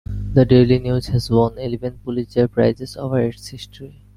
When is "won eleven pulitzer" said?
1.29-2.47